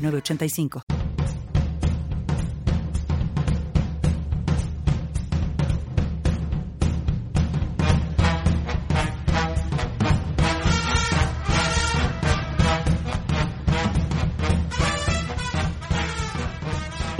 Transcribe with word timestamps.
985. 0.00 0.82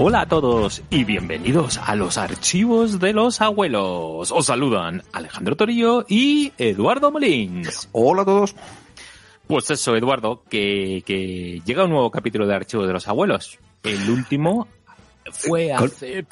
Hola 0.03 0.21
a 0.21 0.25
todos 0.25 0.81
y 0.89 1.03
bienvenidos 1.03 1.77
a 1.77 1.95
los 1.95 2.17
archivos 2.17 2.99
de 2.99 3.13
los 3.13 3.39
abuelos. 3.39 4.31
Os 4.31 4.45
saludan 4.47 5.03
Alejandro 5.13 5.55
Torillo 5.55 6.05
y 6.09 6.53
Eduardo 6.57 7.11
Molins. 7.11 7.87
Hola 7.91 8.23
a 8.23 8.25
todos. 8.25 8.55
Pues 9.51 9.69
eso, 9.69 9.97
Eduardo, 9.97 10.45
que, 10.49 11.03
que 11.05 11.61
llega 11.65 11.83
un 11.83 11.89
nuevo 11.89 12.09
capítulo 12.09 12.47
de 12.47 12.55
Archivo 12.55 12.87
de 12.87 12.93
los 12.93 13.09
Abuelos. 13.09 13.59
El 13.83 14.09
último 14.09 14.69
fue 15.29 15.73
hace... 15.73 16.25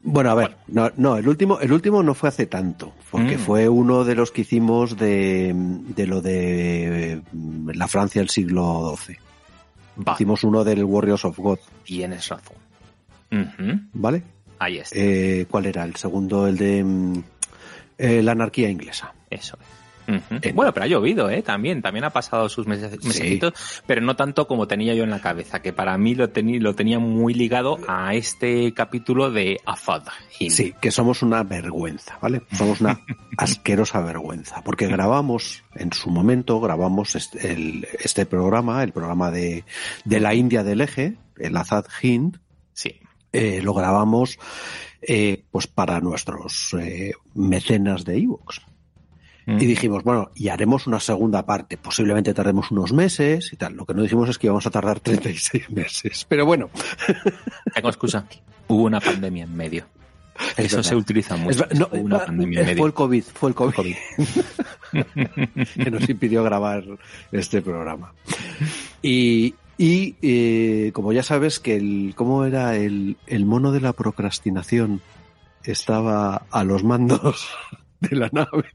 Bueno, 0.00 0.30
a 0.30 0.34
ver, 0.36 0.56
no, 0.68 0.92
no, 0.96 1.16
el 1.16 1.26
último, 1.26 1.58
el 1.58 1.72
último 1.72 2.04
no 2.04 2.14
fue 2.14 2.28
hace 2.28 2.46
tanto, 2.46 2.92
porque 3.10 3.36
mm. 3.36 3.40
fue 3.40 3.68
uno 3.68 4.04
de 4.04 4.14
los 4.14 4.30
que 4.30 4.42
hicimos 4.42 4.96
de, 4.96 5.52
de 5.52 6.06
lo 6.06 6.22
de 6.22 7.22
mm, 7.32 7.70
la 7.70 7.88
Francia 7.88 8.20
del 8.20 8.28
siglo 8.28 8.96
XII. 8.96 9.18
Hicimos 10.12 10.44
uno 10.44 10.62
del 10.62 10.84
Warriors 10.84 11.24
of 11.24 11.36
God. 11.38 11.58
Tienes 11.82 12.28
razón. 12.28 12.56
¿Vale? 13.94 14.22
Ahí 14.60 14.78
está. 14.78 14.96
Eh, 14.96 15.44
¿Cuál 15.50 15.66
era? 15.66 15.82
El 15.82 15.96
segundo, 15.96 16.46
el 16.46 16.56
de 16.56 16.84
mm, 16.84 17.22
eh, 17.98 18.22
la 18.22 18.30
anarquía 18.30 18.70
inglesa. 18.70 19.12
Eso 19.28 19.58
es. 19.60 19.79
Eh, 20.42 20.52
bueno, 20.54 20.72
pero 20.72 20.84
ha 20.84 20.88
llovido, 20.88 21.30
¿eh? 21.30 21.42
También, 21.42 21.82
también 21.82 22.04
ha 22.04 22.10
pasado 22.10 22.48
sus 22.48 22.66
meses, 22.66 22.98
pero 23.86 24.00
no 24.00 24.16
tanto 24.16 24.46
como 24.46 24.66
tenía 24.66 24.94
yo 24.94 25.04
en 25.04 25.10
la 25.10 25.20
cabeza, 25.20 25.60
que 25.62 25.72
para 25.72 25.96
mí 25.98 26.14
lo, 26.14 26.30
lo 26.34 26.74
tenía 26.74 26.98
muy 26.98 27.34
ligado 27.34 27.78
a 27.88 28.14
este 28.14 28.72
capítulo 28.74 29.30
de 29.30 29.60
Afad. 29.64 30.02
Sí, 30.48 30.74
que 30.80 30.90
somos 30.90 31.22
una 31.22 31.42
vergüenza, 31.42 32.18
¿vale? 32.20 32.42
Somos 32.52 32.80
una 32.80 33.00
asquerosa 33.36 34.00
vergüenza, 34.00 34.62
porque 34.62 34.86
grabamos, 34.86 35.62
en 35.74 35.92
su 35.92 36.10
momento, 36.10 36.60
grabamos 36.60 37.14
este, 37.14 37.52
el, 37.52 37.86
este 38.02 38.26
programa, 38.26 38.82
el 38.82 38.92
programa 38.92 39.30
de, 39.30 39.64
de 40.04 40.20
la 40.20 40.34
India 40.34 40.64
del 40.64 40.80
Eje, 40.80 41.16
el 41.38 41.56
Azad 41.56 41.84
Hind. 42.02 42.40
Sí. 42.72 43.00
Eh, 43.32 43.60
lo 43.62 43.74
grabamos 43.74 44.38
eh, 45.02 45.44
pues 45.50 45.66
para 45.66 46.00
nuestros 46.00 46.74
mecenas 47.34 48.04
de 48.04 48.18
Evox. 48.18 48.60
Y 49.46 49.52
mm. 49.52 49.58
dijimos, 49.58 50.04
bueno, 50.04 50.30
y 50.34 50.48
haremos 50.48 50.86
una 50.86 51.00
segunda 51.00 51.44
parte. 51.44 51.76
Posiblemente 51.76 52.34
tardemos 52.34 52.70
unos 52.70 52.92
meses 52.92 53.52
y 53.52 53.56
tal. 53.56 53.74
Lo 53.74 53.86
que 53.86 53.94
no 53.94 54.02
dijimos 54.02 54.28
es 54.28 54.38
que 54.38 54.46
íbamos 54.46 54.66
a 54.66 54.70
tardar 54.70 55.00
36 55.00 55.70
meses. 55.70 56.26
Pero 56.28 56.46
bueno. 56.46 56.70
Tengo 57.74 57.88
excusa. 57.88 58.26
Hubo 58.68 58.84
una 58.84 59.00
pandemia 59.00 59.44
en 59.44 59.56
medio. 59.56 59.84
Eso 60.56 60.82
se 60.82 60.96
utiliza 60.96 61.36
mucho. 61.36 61.66
no, 61.74 61.88
una 61.92 62.16
ah, 62.16 62.26
pandemia 62.26 62.60
en 62.60 62.66
medio. 62.66 62.78
Fue 62.78 62.88
el 62.88 62.94
COVID, 62.94 63.22
fue 63.22 63.48
el 63.50 63.54
COVID. 63.54 63.94
que 65.74 65.90
nos 65.90 66.08
impidió 66.08 66.42
grabar 66.42 66.84
este 67.32 67.60
programa. 67.62 68.12
Y, 69.02 69.54
y 69.76 70.16
eh, 70.22 70.92
como 70.92 71.12
ya 71.12 71.22
sabes 71.22 71.60
que 71.60 71.76
el, 71.76 72.12
cómo 72.16 72.44
era 72.44 72.76
el, 72.76 73.16
el 73.26 73.44
mono 73.44 73.72
de 73.72 73.80
la 73.80 73.92
procrastinación 73.92 75.00
estaba 75.64 76.46
a 76.50 76.64
los 76.64 76.84
mandos 76.84 77.48
de 78.00 78.16
la 78.16 78.30
nave. 78.32 78.68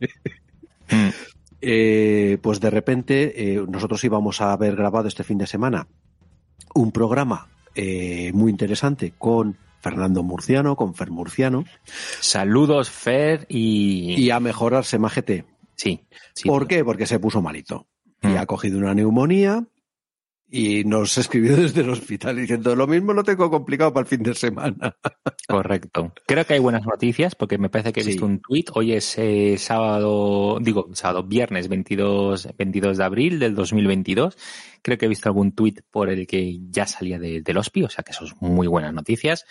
Eh, 1.67 2.37
pues 2.43 2.59
de 2.59 2.69
repente 2.69 3.55
eh, 3.55 3.65
nosotros 3.67 4.03
íbamos 4.03 4.39
a 4.39 4.53
haber 4.53 4.75
grabado 4.75 5.07
este 5.07 5.23
fin 5.23 5.39
de 5.39 5.47
semana 5.47 5.87
un 6.75 6.91
programa 6.91 7.47
eh, 7.73 8.31
muy 8.33 8.51
interesante 8.51 9.13
con 9.17 9.57
Fernando 9.81 10.21
Murciano, 10.21 10.75
con 10.75 10.93
Fer 10.93 11.09
Murciano. 11.09 11.65
Saludos, 12.19 12.91
Fer, 12.91 13.47
y... 13.49 14.13
Y 14.15 14.29
a 14.29 14.39
mejorarse 14.39 14.99
Magete. 14.99 15.45
Sí. 15.75 16.05
¿Por 16.43 16.67
qué? 16.67 16.85
Porque 16.85 17.07
se 17.07 17.17
puso 17.17 17.41
malito. 17.41 17.87
Y 18.21 18.27
mm. 18.27 18.37
ha 18.37 18.45
cogido 18.45 18.77
una 18.77 18.93
neumonía 18.93 19.65
y 20.50 20.83
nos 20.83 21.17
escribió 21.17 21.56
desde 21.56 21.81
el 21.81 21.89
hospital 21.89 22.38
diciendo 22.38 22.75
lo 22.75 22.88
mismo 22.88 23.13
lo 23.13 23.23
tengo 23.23 23.50
complicado 23.50 23.94
para 23.94 24.03
el 24.03 24.07
fin 24.07 24.23
de 24.23 24.35
semana. 24.35 24.95
Correcto. 25.47 26.13
Creo 26.25 26.45
que 26.45 26.53
hay 26.53 26.59
buenas 26.59 26.85
noticias 26.85 27.35
porque 27.35 27.57
me 27.57 27.69
parece 27.69 27.91
que 27.91 28.01
he 28.01 28.03
visto 28.03 28.25
un 28.25 28.39
tuit. 28.39 28.69
Hoy 28.73 28.94
es 28.94 29.17
eh, 29.17 29.55
sábado, 29.57 30.59
digo, 30.61 30.89
sábado, 30.94 31.23
viernes 31.23 31.67
22, 31.67 32.50
22 32.57 32.97
de 32.97 33.03
abril 33.03 33.39
del 33.39 33.55
2022. 33.55 34.38
Creo 34.81 34.97
que 34.97 35.05
he 35.05 35.09
visto 35.09 35.29
algún 35.29 35.53
tuit 35.53 35.81
por 35.89 36.09
el 36.09 36.28
que 36.28 36.59
ya 36.69 36.85
salía 36.85 37.19
del 37.19 37.57
hospi, 37.57 37.84
o 37.84 37.89
sea 37.89 38.03
que 38.03 38.11
eso 38.11 38.25
es 38.25 38.35
muy 38.39 38.67
buenas 38.67 38.94
noticias 38.94 39.45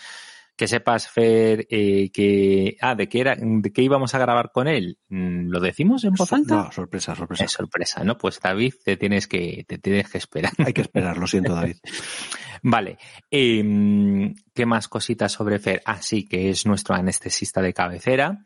que 0.55 0.67
sepas, 0.67 1.09
Fer, 1.09 1.67
eh, 1.69 2.09
que, 2.11 2.77
ah, 2.81 2.95
de 2.95 3.09
qué 3.09 3.21
era, 3.21 3.35
de 3.37 3.73
qué 3.73 3.81
íbamos 3.81 4.15
a 4.15 4.19
grabar 4.19 4.51
con 4.51 4.67
él. 4.67 4.97
Mm, 5.09 5.49
¿Lo 5.49 5.59
decimos 5.59 6.03
en 6.05 6.13
voz 6.13 6.31
alta? 6.31 6.55
No, 6.55 6.71
sorpresa, 6.71 7.15
sorpresa. 7.15 7.45
Es 7.45 7.51
sorpresa, 7.51 8.03
¿no? 8.03 8.17
Pues 8.17 8.39
David, 8.39 8.73
te 8.83 8.97
tienes 8.97 9.27
que, 9.27 9.65
te 9.67 9.77
tienes 9.77 10.09
que 10.09 10.17
esperar. 10.17 10.53
Hay 10.65 10.73
que 10.73 10.81
esperar, 10.81 11.17
lo 11.17 11.27
siento, 11.27 11.53
David. 11.53 11.77
vale. 12.63 12.97
Eh, 13.29 14.33
¿Qué 14.53 14.65
más 14.65 14.87
cositas 14.87 15.31
sobre 15.31 15.59
Fer? 15.59 15.81
Ah, 15.85 16.01
sí, 16.01 16.27
que 16.27 16.49
es 16.49 16.65
nuestro 16.65 16.95
anestesista 16.95 17.61
de 17.61 17.73
cabecera 17.73 18.39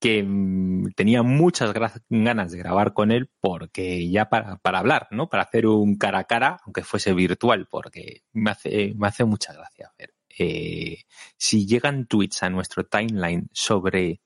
que 0.00 0.22
mm, 0.22 0.90
tenía 0.94 1.22
muchas 1.22 1.72
ganas 2.10 2.52
de 2.52 2.58
grabar 2.58 2.92
con 2.92 3.10
él 3.10 3.30
porque 3.40 4.10
ya 4.10 4.28
para, 4.28 4.56
para, 4.56 4.80
hablar, 4.80 5.08
¿no? 5.10 5.30
Para 5.30 5.44
hacer 5.44 5.66
un 5.66 5.96
cara 5.96 6.18
a 6.18 6.24
cara, 6.24 6.58
aunque 6.66 6.82
fuese 6.82 7.14
virtual, 7.14 7.68
porque 7.70 8.22
me 8.32 8.50
hace, 8.50 8.92
me 8.96 9.08
hace 9.08 9.24
mucha 9.24 9.54
gracia 9.54 9.90
ver 9.98 10.13
eh, 10.38 11.04
si 11.36 11.66
llegan 11.66 12.06
tweets 12.06 12.42
a 12.42 12.50
nuestro 12.50 12.86
timeline 12.86 13.48
sobre 13.52 14.20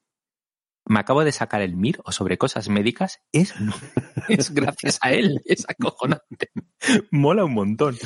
me 0.88 1.00
acabo 1.00 1.22
de 1.22 1.32
sacar 1.32 1.60
el 1.62 1.76
MIR 1.76 2.00
o 2.04 2.12
sobre 2.12 2.38
cosas 2.38 2.68
médicas, 2.68 3.20
es, 3.30 3.54
es 4.28 4.52
gracias 4.52 4.98
a 5.02 5.12
él, 5.12 5.40
es 5.44 5.64
acojonante. 5.68 6.50
Mola 7.10 7.44
un 7.44 7.54
montón. 7.54 7.96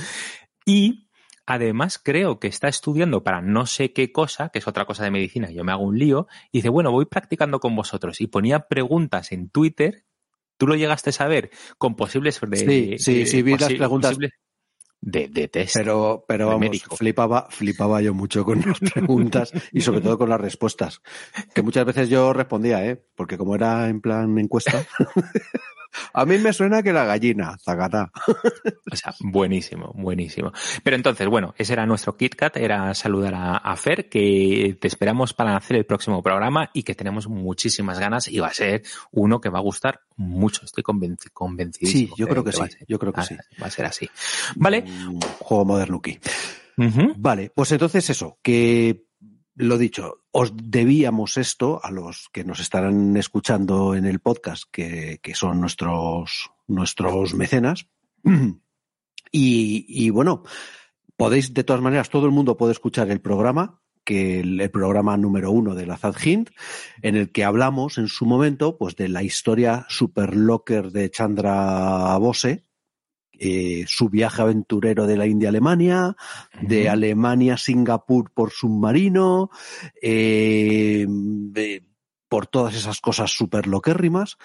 Y 0.66 1.08
además 1.46 2.00
creo 2.02 2.38
que 2.40 2.48
está 2.48 2.68
estudiando 2.68 3.22
para 3.22 3.40
no 3.40 3.66
sé 3.66 3.92
qué 3.92 4.12
cosa, 4.12 4.48
que 4.48 4.58
es 4.58 4.66
otra 4.66 4.84
cosa 4.84 5.04
de 5.04 5.10
medicina, 5.10 5.50
yo 5.50 5.64
me 5.64 5.72
hago 5.72 5.84
un 5.84 5.98
lío, 5.98 6.26
y 6.50 6.58
dice, 6.58 6.68
bueno, 6.68 6.90
voy 6.90 7.06
practicando 7.06 7.60
con 7.60 7.74
vosotros. 7.76 8.20
Y 8.20 8.26
ponía 8.26 8.66
preguntas 8.68 9.32
en 9.32 9.48
Twitter, 9.48 10.04
tú 10.56 10.66
lo 10.66 10.74
llegaste 10.74 11.10
a 11.10 11.14
saber, 11.14 11.50
con 11.78 11.94
posibles... 11.94 12.40
De, 12.40 12.56
sí, 12.56 12.98
sí, 12.98 13.26
sí, 13.26 13.42
vi 13.42 13.56
las 13.56 13.72
preguntas 13.72 14.18
de, 15.02 15.28
de 15.28 15.48
test. 15.48 15.74
Pero, 15.76 16.24
pero 16.26 16.46
vamos, 16.46 16.82
flipaba, 16.96 17.48
flipaba 17.50 18.00
yo 18.00 18.14
mucho 18.14 18.44
con 18.44 18.62
las 18.64 18.78
preguntas 18.94 19.52
y 19.72 19.82
sobre 19.82 20.00
todo 20.00 20.16
con 20.16 20.30
las 20.30 20.40
respuestas. 20.40 21.02
Que 21.54 21.62
muchas 21.62 21.84
veces 21.84 22.08
yo 22.08 22.32
respondía, 22.32 22.86
¿eh? 22.86 23.04
Porque 23.14 23.36
como 23.36 23.54
era 23.54 23.88
en 23.88 24.00
plan 24.00 24.38
encuesta. 24.38 24.86
A 26.12 26.24
mí 26.24 26.38
me 26.38 26.52
suena 26.52 26.82
que 26.82 26.92
la 26.92 27.04
gallina, 27.04 27.56
zagata. 27.58 28.10
O 28.90 28.96
sea, 28.96 29.14
buenísimo, 29.20 29.92
buenísimo. 29.94 30.52
Pero 30.82 30.96
entonces, 30.96 31.26
bueno, 31.28 31.54
ese 31.56 31.72
era 31.72 31.86
nuestro 31.86 32.16
KitKat, 32.16 32.56
era 32.56 32.94
saludar 32.94 33.34
a, 33.34 33.76
Fer, 33.76 34.08
que 34.08 34.76
te 34.80 34.88
esperamos 34.88 35.34
para 35.34 35.56
hacer 35.56 35.76
el 35.76 35.86
próximo 35.86 36.22
programa 36.22 36.70
y 36.72 36.82
que 36.82 36.94
tenemos 36.94 37.28
muchísimas 37.28 37.98
ganas 37.98 38.28
y 38.28 38.38
va 38.38 38.48
a 38.48 38.54
ser 38.54 38.82
uno 39.10 39.40
que 39.40 39.48
va 39.48 39.58
a 39.58 39.62
gustar 39.62 40.00
mucho. 40.16 40.64
Estoy 40.64 40.82
convencido. 40.84 41.90
Sí, 41.90 42.10
yo 42.16 42.28
creo 42.28 42.44
que, 42.44 42.52
sí, 42.52 42.62
yo 42.86 42.98
creo 42.98 43.12
que 43.12 43.22
sí. 43.22 43.36
Va 43.60 43.66
a 43.66 43.70
ser 43.70 43.86
así. 43.86 44.08
Vale. 44.56 44.84
juego 45.40 45.64
modernuki. 45.64 46.18
Vale, 47.16 47.50
pues 47.54 47.72
entonces 47.72 48.08
eso, 48.10 48.38
que 48.42 49.04
lo 49.54 49.78
dicho, 49.78 50.24
os 50.30 50.52
debíamos 50.56 51.36
esto 51.36 51.80
a 51.82 51.90
los 51.90 52.28
que 52.32 52.44
nos 52.44 52.60
estarán 52.60 53.16
escuchando 53.16 53.94
en 53.94 54.06
el 54.06 54.20
podcast, 54.20 54.64
que, 54.70 55.20
son 55.34 55.60
nuestros, 55.60 56.50
nuestros 56.66 57.34
mecenas. 57.34 57.86
Y, 59.34 60.10
bueno, 60.10 60.42
podéis, 61.16 61.54
de 61.54 61.64
todas 61.64 61.80
maneras, 61.80 62.10
todo 62.10 62.26
el 62.26 62.32
mundo 62.32 62.58
puede 62.58 62.72
escuchar 62.72 63.10
el 63.10 63.22
programa, 63.22 63.80
que 64.04 64.40
el, 64.40 64.70
programa 64.70 65.16
número 65.16 65.50
uno 65.50 65.74
de 65.74 65.86
la 65.86 65.98
Hint, 66.22 66.50
en 67.00 67.16
el 67.16 67.32
que 67.32 67.42
hablamos 67.42 67.96
en 67.96 68.08
su 68.08 68.26
momento, 68.26 68.76
pues 68.76 68.94
de 68.94 69.08
la 69.08 69.22
historia 69.22 69.86
super 69.88 70.36
locker 70.36 70.90
de 70.90 71.10
Chandra 71.10 72.14
Bose, 72.18 72.64
eh, 73.44 73.86
su 73.88 74.08
viaje 74.08 74.40
aventurero 74.40 75.08
de 75.08 75.16
la 75.16 75.26
India 75.26 75.48
a 75.48 75.50
Alemania, 75.50 76.16
de 76.60 76.88
Alemania 76.88 77.54
a 77.54 77.56
Singapur 77.58 78.30
por 78.30 78.52
submarino, 78.52 79.50
eh, 80.00 81.04
por 82.28 82.46
todas 82.46 82.76
esas 82.76 83.00
cosas 83.00 83.32
súper 83.32 83.66
loquérrimas. 83.66 84.36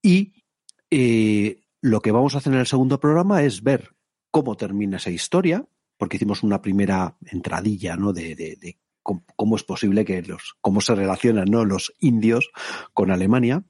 Y 0.00 0.44
eh, 0.92 1.64
lo 1.80 2.00
que 2.00 2.12
vamos 2.12 2.36
a 2.36 2.38
hacer 2.38 2.52
en 2.52 2.60
el 2.60 2.68
segundo 2.68 3.00
programa 3.00 3.42
es 3.42 3.64
ver 3.64 3.96
cómo 4.30 4.56
termina 4.56 4.98
esa 4.98 5.10
historia, 5.10 5.66
porque 5.96 6.16
hicimos 6.16 6.44
una 6.44 6.62
primera 6.62 7.16
entradilla, 7.24 7.96
¿no? 7.96 8.12
De, 8.12 8.36
de, 8.36 8.78
cómo, 9.02 9.56
es 9.56 9.64
posible 9.64 10.04
que 10.04 10.22
los, 10.22 10.54
cómo 10.60 10.80
se 10.80 10.94
relacionan, 10.94 11.46
¿no? 11.50 11.64
Los 11.64 11.92
indios 11.98 12.50
con 12.94 13.10
Alemania. 13.10 13.64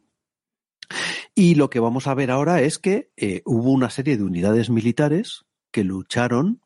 Y 1.38 1.54
lo 1.54 1.68
que 1.68 1.80
vamos 1.80 2.06
a 2.06 2.14
ver 2.14 2.30
ahora 2.30 2.62
es 2.62 2.78
que 2.78 3.12
eh, 3.18 3.42
hubo 3.44 3.70
una 3.70 3.90
serie 3.90 4.16
de 4.16 4.24
unidades 4.24 4.70
militares 4.70 5.44
que 5.70 5.84
lucharon 5.84 6.62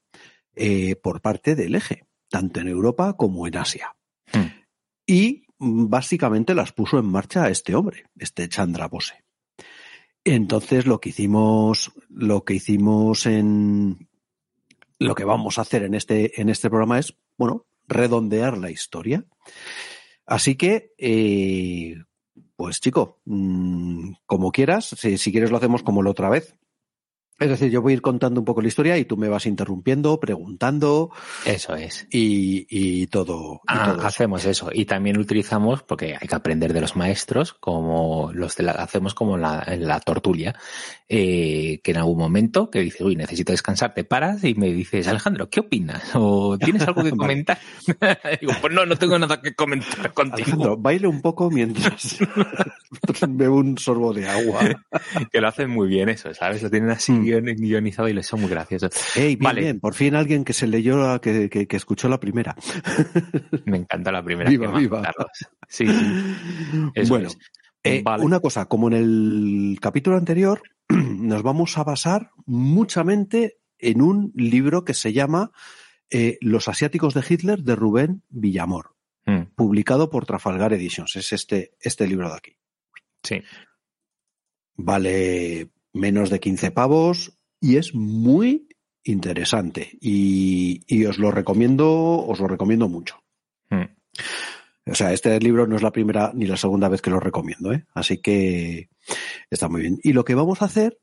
eh, 0.54 0.94
por 0.94 1.20
parte 1.20 1.56
del 1.56 1.74
eje, 1.74 2.06
tanto 2.28 2.60
en 2.60 2.68
Europa 2.68 3.16
como 3.16 3.48
en 3.48 3.56
Asia. 3.56 3.96
Hmm. 4.32 4.62
Y 5.06 5.42
básicamente 5.58 6.54
las 6.54 6.70
puso 6.70 7.00
en 7.00 7.06
marcha 7.06 7.50
este 7.50 7.74
hombre, 7.74 8.04
este 8.16 8.48
Chandra 8.48 8.86
Bose. 8.86 9.24
Entonces 10.22 10.86
lo 10.86 11.00
que 11.00 11.08
hicimos, 11.08 11.92
lo 12.08 12.44
que 12.44 12.54
hicimos 12.54 13.26
en 13.26 14.08
lo 15.00 15.16
que 15.16 15.24
vamos 15.24 15.58
a 15.58 15.62
hacer 15.62 15.82
en 15.82 15.94
este, 15.94 16.40
en 16.40 16.48
este 16.48 16.70
programa 16.70 17.00
es, 17.00 17.16
bueno, 17.36 17.66
redondear 17.88 18.56
la 18.56 18.70
historia. 18.70 19.24
Así 20.26 20.54
que, 20.54 20.92
eh, 20.96 21.96
pues 22.60 22.78
chico, 22.78 23.22
mm, 23.24 24.12
como 24.26 24.52
quieras, 24.52 24.94
si, 24.98 25.16
si, 25.16 25.32
quieres 25.32 25.50
lo 25.50 25.56
hacemos 25.56 25.82
como 25.82 26.02
la 26.02 26.10
otra 26.10 26.28
vez. 26.28 26.58
Es 27.40 27.48
decir, 27.48 27.70
yo 27.70 27.80
voy 27.80 27.92
a 27.92 27.96
ir 27.96 28.02
contando 28.02 28.38
un 28.38 28.44
poco 28.44 28.60
la 28.60 28.68
historia 28.68 28.98
y 28.98 29.06
tú 29.06 29.16
me 29.16 29.30
vas 29.30 29.46
interrumpiendo, 29.46 30.20
preguntando. 30.20 31.10
Eso 31.46 31.74
es. 31.74 32.06
Y, 32.10 33.06
todo. 33.06 33.62
Ah, 33.66 33.96
hacemos 34.02 34.44
eso. 34.44 34.68
Y 34.70 34.84
también 34.84 35.18
utilizamos, 35.18 35.82
porque 35.82 36.18
hay 36.20 36.28
que 36.28 36.34
aprender 36.34 36.74
de 36.74 36.82
los 36.82 36.96
maestros, 36.96 37.54
como 37.54 38.30
los 38.34 38.56
de 38.56 38.64
la, 38.64 38.72
hacemos 38.72 39.14
como 39.14 39.38
la, 39.38 39.64
en 39.66 39.88
la 39.88 40.00
tortulia, 40.00 40.54
eh, 41.08 41.80
que 41.82 41.92
en 41.92 41.96
algún 41.96 42.18
momento 42.18 42.70
que 42.70 42.80
dices, 42.80 43.00
uy, 43.00 43.16
necesito 43.16 43.52
descansar, 43.52 43.94
te 43.94 44.04
paras 44.04 44.44
y 44.44 44.54
me 44.54 44.70
dices, 44.70 45.08
Alejandro, 45.08 45.48
¿qué 45.48 45.60
opinas? 45.60 46.10
¿O 46.14 46.58
tienes 46.58 46.82
algo 46.82 47.02
que 47.02 47.10
comentar? 47.16 47.58
Digo, 48.40 48.52
pues 48.60 48.74
no, 48.74 48.84
no 48.84 48.96
tengo 48.96 49.18
nada 49.18 49.40
que 49.40 49.54
comentar 49.54 50.12
contigo. 50.14 50.44
Alejandro, 50.44 50.76
baile 50.76 51.06
un 51.06 51.22
poco 51.22 51.50
mientras 51.50 52.18
bebo 53.28 53.56
un 53.56 53.78
sorbo 53.78 54.12
de 54.12 54.28
agua. 54.28 54.60
que 55.32 55.40
lo 55.40 55.48
hacen 55.48 55.70
muy 55.70 55.88
bien 55.88 56.10
eso, 56.10 56.34
¿sabes? 56.34 56.62
Lo 56.62 56.70
tienen 56.70 56.90
así 56.90 57.12
mm 57.12 57.29
guionizado 57.30 58.08
y 58.08 58.12
les 58.12 58.26
son 58.26 58.40
muy 58.40 58.50
graciosos. 58.50 58.90
bien, 59.14 59.38
vale. 59.40 59.60
bien, 59.60 59.80
por 59.80 59.94
fin 59.94 60.14
alguien 60.14 60.44
que 60.44 60.52
se 60.52 60.66
leyó, 60.66 61.20
que, 61.20 61.48
que, 61.48 61.76
escuchó 61.76 62.08
la 62.08 62.20
primera. 62.20 62.54
Me 63.64 63.78
encanta 63.78 64.12
la 64.12 64.22
primera. 64.22 64.50
Viva, 64.50 64.70
viva. 64.76 65.12
Sí, 65.68 65.86
bueno, 67.08 67.28
eh, 67.82 68.02
una 68.20 68.40
cosa, 68.40 68.66
como 68.66 68.88
en 68.88 68.94
el 68.94 69.78
capítulo 69.80 70.16
anterior, 70.16 70.62
nos 70.88 71.42
vamos 71.42 71.78
a 71.78 71.84
basar 71.84 72.30
muchamente 72.46 73.58
en 73.78 74.02
un 74.02 74.32
libro 74.34 74.84
que 74.84 74.94
se 74.94 75.12
llama 75.12 75.52
eh, 76.10 76.38
Los 76.40 76.68
asiáticos 76.68 77.14
de 77.14 77.24
Hitler 77.26 77.62
de 77.62 77.76
Rubén 77.76 78.22
Villamor, 78.28 78.94
mm. 79.26 79.54
publicado 79.54 80.10
por 80.10 80.26
Trafalgar 80.26 80.72
Editions. 80.72 81.16
Es 81.16 81.32
este, 81.32 81.74
este 81.80 82.06
libro 82.06 82.28
de 82.28 82.36
aquí. 82.36 82.56
Sí. 83.22 83.42
Vale 84.76 85.70
menos 85.92 86.30
de 86.30 86.40
15 86.40 86.70
pavos 86.70 87.38
y 87.60 87.76
es 87.76 87.94
muy 87.94 88.68
interesante 89.04 89.90
y, 90.00 91.04
os 91.06 91.18
lo 91.18 91.30
recomiendo, 91.30 92.26
os 92.26 92.40
lo 92.40 92.48
recomiendo 92.48 92.88
mucho. 92.88 93.22
Hmm. 93.70 93.86
O 94.86 94.94
sea, 94.94 95.12
este 95.12 95.38
libro 95.40 95.66
no 95.66 95.76
es 95.76 95.82
la 95.82 95.92
primera 95.92 96.32
ni 96.34 96.46
la 96.46 96.56
segunda 96.56 96.88
vez 96.88 97.00
que 97.00 97.10
lo 97.10 97.20
recomiendo, 97.20 97.72
¿eh? 97.72 97.86
así 97.94 98.18
que 98.18 98.90
está 99.50 99.68
muy 99.68 99.82
bien. 99.82 99.98
Y 100.02 100.12
lo 100.12 100.24
que 100.24 100.34
vamos 100.34 100.62
a 100.62 100.66
hacer, 100.66 100.98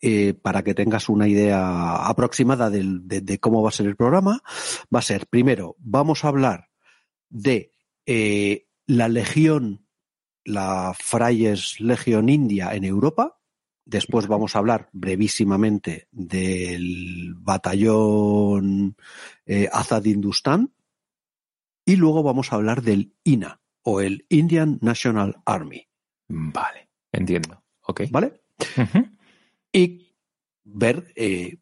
eh, 0.00 0.34
para 0.34 0.62
que 0.64 0.74
tengas 0.74 1.08
una 1.08 1.28
idea 1.28 2.06
aproximada 2.06 2.70
de, 2.70 3.38
cómo 3.38 3.62
va 3.62 3.68
a 3.68 3.72
ser 3.72 3.86
el 3.86 3.96
programa, 3.96 4.42
va 4.94 4.98
a 4.98 5.02
ser, 5.02 5.26
primero, 5.26 5.76
vamos 5.78 6.24
a 6.24 6.28
hablar 6.28 6.70
de 7.28 7.72
eh, 8.06 8.66
la 8.86 9.08
legión, 9.08 9.86
la 10.44 10.92
Frayes 10.98 11.78
Legión 11.80 12.28
India 12.28 12.74
en 12.74 12.84
Europa, 12.84 13.38
Después 13.84 14.26
vamos 14.26 14.54
a 14.54 14.60
hablar 14.60 14.88
brevísimamente 14.92 16.08
del 16.12 17.34
batallón 17.36 18.96
eh, 19.44 19.68
Azad 19.72 20.04
Hindustan 20.04 20.72
y 21.84 21.96
luego 21.96 22.22
vamos 22.22 22.52
a 22.52 22.56
hablar 22.56 22.82
del 22.82 23.14
INA 23.24 23.60
o 23.82 24.00
el 24.00 24.24
Indian 24.28 24.78
National 24.80 25.42
Army. 25.44 25.88
Vale, 26.28 26.88
entiendo. 27.10 27.62
Ok. 27.82 28.02
¿Vale? 28.10 28.40
Y 29.72 30.14
ver 30.64 31.12
eh, 31.16 31.58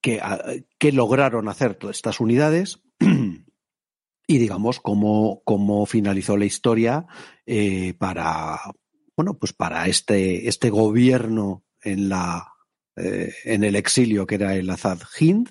qué, 0.00 0.92
lograron 0.92 1.48
hacer 1.48 1.74
todas 1.74 1.96
estas 1.96 2.20
unidades 2.20 2.82
y 3.00 4.38
digamos 4.38 4.78
cómo, 4.80 5.42
cómo 5.44 5.86
finalizó 5.86 6.36
la 6.36 6.44
historia 6.44 7.06
eh, 7.46 7.94
para, 7.94 8.58
bueno, 9.16 9.38
pues 9.38 9.52
para 9.52 9.86
este, 9.86 10.48
este 10.48 10.70
gobierno 10.70 11.64
en 11.82 12.08
la 12.08 12.52
eh, 12.96 13.34
en 13.44 13.62
el 13.62 13.76
exilio 13.76 14.26
que 14.26 14.36
era 14.36 14.54
el 14.54 14.70
Azad 14.70 14.98
Hind 15.18 15.50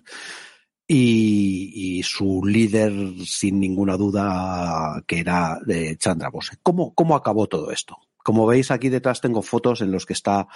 y, 0.87 2.01
su 2.03 2.43
líder 2.45 2.91
sin 3.25 3.59
ninguna 3.59 3.97
duda 3.97 5.03
que 5.07 5.19
era 5.19 5.59
de 5.65 5.97
Chandra 5.97 6.29
Bose. 6.29 6.57
¿Cómo, 6.61 6.93
¿Cómo 6.93 7.15
acabó 7.15 7.47
todo 7.47 7.71
esto? 7.71 7.97
Como 8.17 8.45
veis 8.45 8.71
aquí 8.71 8.89
detrás 8.89 9.21
tengo 9.21 9.41
fotos 9.41 9.81
en 9.81 9.91
los 9.91 10.05
que 10.05 10.13
está 10.13 10.47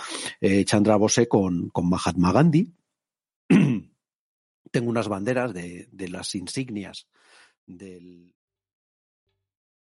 eh, 0.42 0.66
Chandra 0.66 0.96
Bose 0.96 1.28
con, 1.28 1.70
con 1.70 1.90
Mahatma 1.90 2.32
Gandhi. 2.32 2.74
tengo 4.72 4.90
unas 4.90 5.08
banderas 5.08 5.54
de, 5.54 5.90
de 5.92 6.10
las 6.10 6.36
insignias 6.36 7.08
del, 7.66 8.34